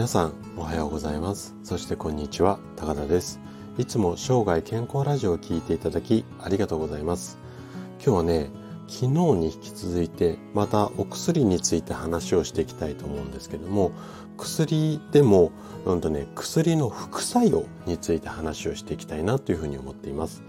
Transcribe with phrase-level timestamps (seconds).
[0.00, 1.54] 皆さんおはようございます。
[1.62, 3.38] そしてこんにちは高田です。
[3.76, 7.36] いつも生涯健康ラジオを聞いていただきありがとうございます。
[8.02, 8.50] 今日はね
[8.88, 13.92] 昨日に引き続いてまたお薬について話をしていきたいと思うんですけども
[14.38, 15.52] 薬でも、
[15.84, 20.42] うんとね、薬の副作用について話をしていきたいなというふうに思っています。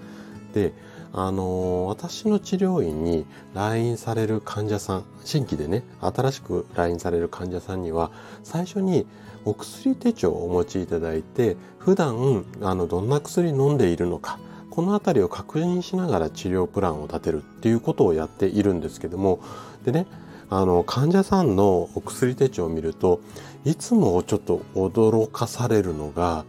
[0.53, 0.73] で
[1.13, 8.11] あの私の治療院に来院される患者さん新規でね新しく来院される患者さんには
[8.43, 9.05] 最初に
[9.43, 14.39] お薬手帳をお持ちいただいて普段あのどんな薬飲んでいるのか
[14.69, 19.41] この辺りを確認しながら治療プランを立てるっていうことをやっているんですけども
[19.83, 20.07] でね
[20.49, 23.21] あの患者さんのお薬手帳を見ると
[23.65, 26.45] いつもちょっと驚かされるのが、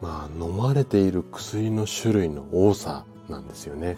[0.00, 3.04] まあ、飲まれている薬の種類の多さ。
[3.30, 3.96] なんですよね。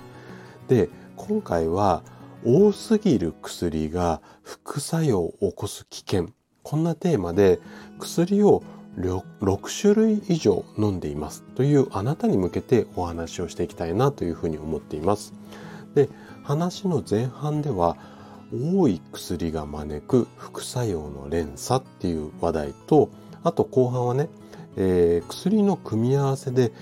[0.68, 2.02] で今回は
[2.44, 6.30] 多すぎる薬が副作用を起こす危険
[6.62, 7.60] こんなテーマで
[7.98, 8.62] 薬を
[8.96, 15.32] 6種類以上飲んでいますというあなたに向けてお話をしていきたいなというふうに思っています。
[15.94, 16.08] で
[16.42, 17.96] 話の前半では
[18.52, 23.10] 多い薬が招く副作用の連鎖っていう話題と
[23.44, 24.28] あと後半はね、
[24.76, 26.72] えー、薬の組み合わせで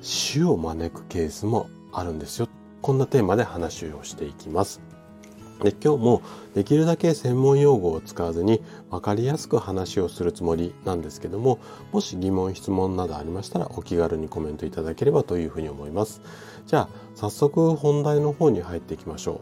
[0.00, 2.48] 死を招くケースもあるんですよ。
[2.82, 4.80] こんなテーマで話をしていきます。
[5.62, 6.22] で今日も
[6.54, 11.60] できるだけ専門用語を使わずに分かりやすく話をするつもりなんですけども
[11.92, 16.20] もし疑問質問などありましたらお気軽にコメントいただければというふうに思います。
[16.66, 19.40] じゃあ早速本題の方に入っていきましょ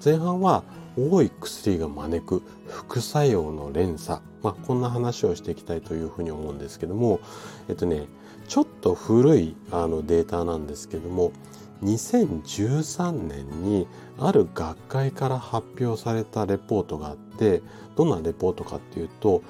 [0.00, 0.04] う。
[0.04, 0.62] 前半は
[0.96, 4.20] 多い薬が招く副作用の連鎖。
[4.42, 7.20] まあこんな話をしていきたいというふうに思うんですけども
[7.68, 8.06] えっとね
[8.46, 11.32] ちょっと古いあのデータなんですけども
[11.82, 13.86] 2013年に
[14.18, 17.62] ある学会から発表されたレポートがあって
[17.96, 19.42] どんなレポートかっていうと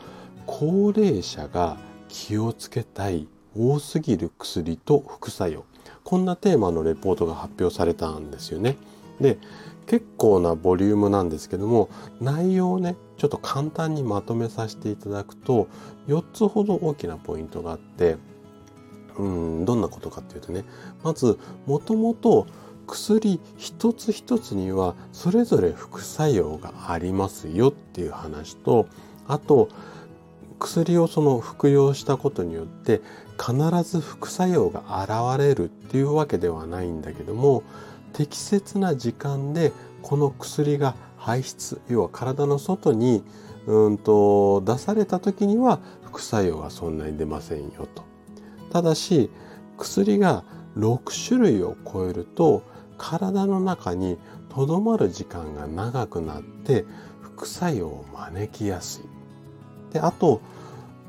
[0.46, 1.76] 高齢者が
[2.08, 5.64] 気をつけたい多すぎる薬と副作用
[6.04, 8.76] こんなテーマのレポートが発表されたんですよね。
[9.20, 9.38] で
[9.86, 11.88] 結構なボリュームなんですけども
[12.20, 15.68] 内容をねちょっと簡単にまとめさせていただくと
[16.08, 18.16] 4つほど大きなポイントがあって
[19.18, 20.64] うんどんなことかっていうとね
[21.02, 22.46] まずもともと
[22.86, 28.86] 薬一つ一つにはそれぞれ副作用がありますよっていう話と
[29.26, 29.68] あと
[30.58, 33.02] 薬をその服用したことによって
[33.38, 37.62] 必ず副作用が現れるっていうわけではないんだけども
[38.12, 39.72] 適切な時間で
[40.02, 43.24] この薬が排出要は体の外に
[43.66, 48.15] うんと出された時には副作用がそんなに出ませんよと。
[48.76, 49.30] ただし
[49.78, 50.44] 薬が
[50.76, 52.62] 6種類を超えると
[52.98, 54.18] 体の中に
[54.50, 56.84] とどまる時間が長くなって
[57.22, 59.94] 副作用を招きやすい。
[59.94, 60.42] であと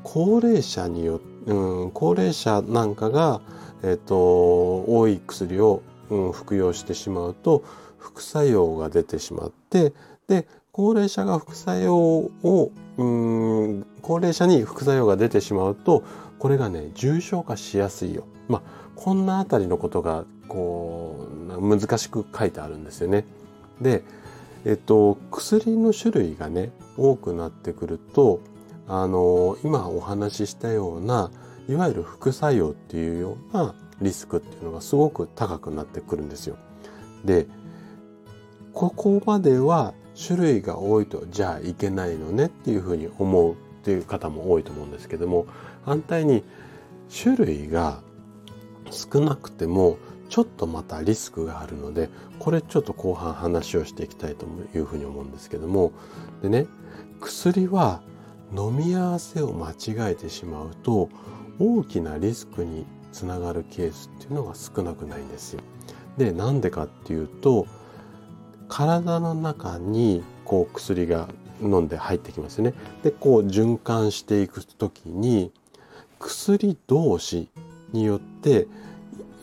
[0.02, 3.42] 高齢者にようん、高齢者なんかが、
[3.82, 7.64] えっと、多い薬を、うん、服用してしまうと
[7.98, 9.92] 副作用が出てしまって
[10.26, 16.04] で高齢者が副作用をうん高齢者に副作用が出てしまうと
[16.38, 18.28] これがね重症化しやすいよ。
[18.46, 18.62] まあ
[18.94, 23.24] こんなあたりのことがこう難しく書いてあるんですよね。
[23.80, 24.04] で、
[24.64, 28.38] えっと薬の種類がね多くなってくると
[28.86, 31.32] あの今お話ししたような
[31.68, 36.56] いわゆる副作用っていうようなリスクっていうのがすごく高くなってくるんですよ。
[37.24, 37.48] で
[38.72, 39.92] ここまでは
[40.26, 45.46] 種類が多いとじゃあいけないのねっていうふうに思うっていう方も多いと思うんですけども
[45.84, 46.42] 反対に
[47.22, 48.00] 種類が
[48.90, 49.96] 少なくても
[50.28, 55.92] ちょっとまたリスクがあるのでこれちょっと後半話をしていきたいというふうに思うんですけども
[56.42, 56.66] でね
[57.20, 58.02] 薬は
[58.54, 61.08] 飲み合わせを間違えてしまうと
[61.58, 65.60] 大きなリスクにつながるケースっていうのが少なくないんですよ。
[66.18, 67.66] でなんでかっていうと
[68.68, 71.28] 体の中にこう薬が
[71.60, 72.74] 飲んで入ってきますね。
[73.02, 75.52] でこう循環していく時に
[76.18, 77.48] 薬同士
[77.92, 78.66] によって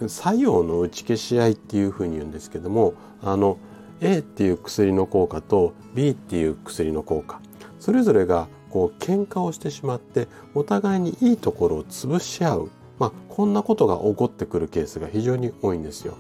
[0.07, 3.57] 作用の打ち消し合いっていうふうに言うんですけどもあの
[4.01, 7.39] A っていう薬の効果と B っていう薬の効果
[7.79, 16.17] それぞれがこう喧嘩をしてしまってお互いにいいところを潰し合う、まあ、こんなことが起こってくるケースが非常に多いんですよ。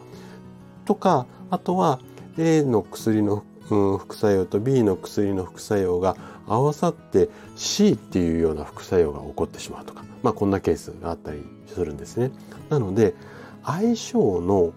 [0.85, 1.99] とかあとは
[2.37, 6.15] A の薬の、うん、副作用と B の薬の副作用が
[6.47, 12.31] 合わさって C っていうような副作用が起こってしまうとか、まあ、こんなケースがあったりするんですね。
[12.69, 13.15] なので
[13.63, 14.73] 相性の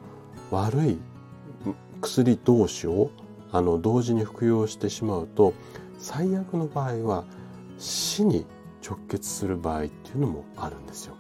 [0.50, 0.98] 悪い
[2.00, 3.10] 薬同士を
[3.52, 5.52] あの同時に服用してしまうと
[5.98, 7.24] 最悪の場合は
[7.78, 8.46] 死に
[8.86, 11.14] 直結する場合っていうのもあるんですよ。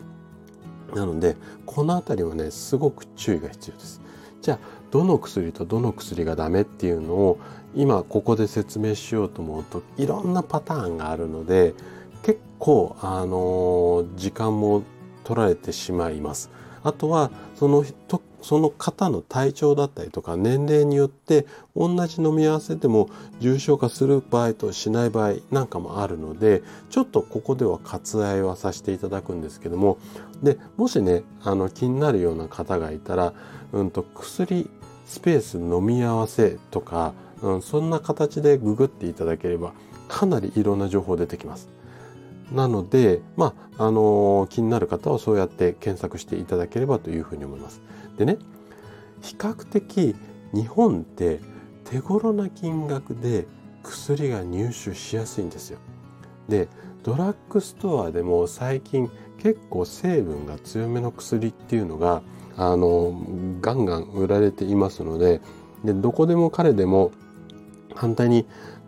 [0.94, 1.36] なので
[1.66, 4.00] この辺りはねすごく注意が必要です。
[4.40, 4.58] じゃあ
[4.90, 7.38] どの薬とどの薬がダメっていうのを
[7.74, 11.74] 今ここで説明しようと思うといろんなパターンがあるので
[12.22, 14.82] 結構あの時間も
[15.24, 16.50] 取られてしまいます。
[16.82, 17.84] あとはその
[18.40, 29.98] その方の体調だったりとか年齢によって同じ飲み合わせでも重症化する場合としない場合なんかもあるのでちょっとここでは割愛はさせていただくんですけども
[30.42, 33.32] でもしねあの気になるような方がいたら、
[33.72, 34.70] うんと、薬
[35.08, 39.72] スペース飲み合わせとか、うん、そんな形でググっていただければ
[40.06, 41.68] かなりいろんな情報出てきます。
[42.52, 47.80] なので、まあ、あのー、気になる方はそうやって検索していただければというふうに思います。
[48.16, 48.38] でね、
[49.22, 50.14] 比較的
[50.54, 51.40] 日本って
[51.84, 53.46] 手頃な金額で
[53.82, 55.78] 薬が入手しやすいんですよ。
[56.48, 56.68] で、
[57.02, 62.22] ドラッグストアでも最近結構成分が強めの薬っていうのが、
[62.58, 63.18] あの、
[63.60, 65.40] ガンガン売られていますので、
[65.84, 67.12] でどこでも彼でも
[67.94, 68.46] 反対に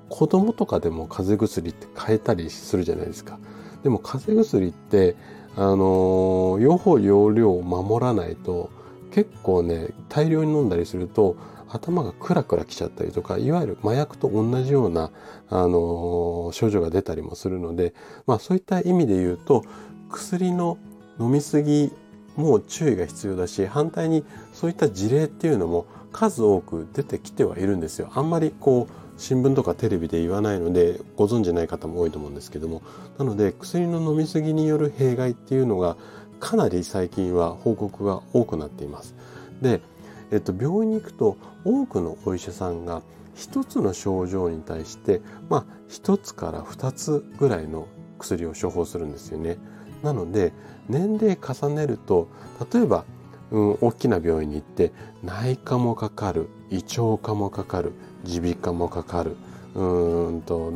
[0.09, 3.39] 子供とかでも風邪薬って買えたりするじゃないですか。
[3.85, 5.17] でも風邪薬って、
[5.57, 8.71] あの、用法用量を守らないと
[9.13, 11.37] 結構ね、大量に飲んだりすると
[11.69, 15.11] 頭がクラクラきちゃったりとか、いわゆる麻薬と同じような、
[15.49, 17.95] あの、症状が出たりもするので、
[18.27, 19.63] まあそういった意味で言うと、
[20.11, 20.79] 薬の
[21.21, 21.93] 飲みすぎ
[22.37, 28.11] もう注意が必要だし、反対にそういった事例っていうのも数多く出てきてはいるんですよ。
[28.15, 32.81] あんまりこう、新聞とかテレビで言わないのでご存じない方も多いと思うんですけども。
[33.19, 35.99] なので薬の飲み過ぎによる弊害っていうのが
[36.41, 39.15] かなり最近は報告が多くなっています。
[39.61, 39.83] で、
[40.31, 43.03] えっと、病院に行くと多くのお医者さんが
[43.35, 47.89] 一つの症状に対してまあ一つから二つぐらいの
[48.19, 49.59] 薬を処方するんですよね。
[50.03, 50.53] なので
[50.89, 52.29] 年齢重ねると
[52.73, 53.05] 例えば
[53.51, 54.93] うん、大きな病院に行って
[55.23, 57.93] 内科もかかる胃腸科もかかる
[58.25, 59.37] 耳鼻科もかかる
[59.75, 60.73] うんと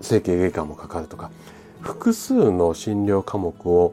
[0.00, 1.30] 整形外科もかかるとか
[1.80, 3.92] 複数の診療科目を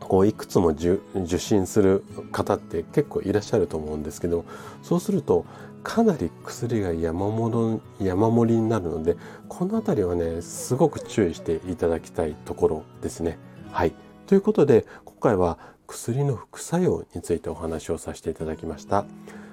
[0.00, 1.00] こういくつも受
[1.38, 4.44] 診する方って結構いらっしゃると思うんですけど
[4.82, 5.44] そうすると
[5.86, 9.16] かなり薬が山盛り山盛りになるので
[9.48, 13.38] この辺りはねすごく注意していただきたいところですね。
[13.70, 13.94] はい。
[14.26, 19.04] ということで今回は薬の副作用についてお話をさせていただきました。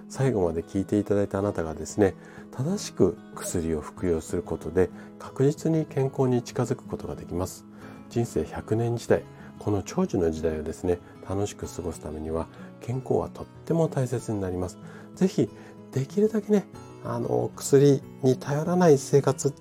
[0.09, 2.15] 最後まで聞いていただいたあなたがですね
[2.51, 4.89] 正しく薬を服用することで
[5.19, 7.63] 確実に健康に近づくことができます。
[8.09, 9.21] 人生100年時代
[9.59, 10.97] この長寿の時代をですね
[11.29, 12.47] 楽しく過ごすためには
[12.81, 14.79] 健康はとっても大切になります。
[15.15, 15.49] 是非
[15.93, 16.65] できるだけね
[17.03, 19.53] あの薬に頼らない生活っ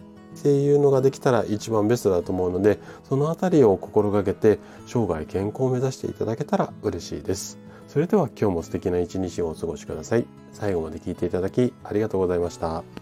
[0.43, 7.59] ていうのができたら一番ベストだと思うのでその辺りを心がけて生涯健康を目指していただけたら嬉しいです。
[7.89, 10.27] それでは今日も素敵な一日をお過ごしください。
[10.53, 13.02] 最後まで聞いていただきありがとうございました。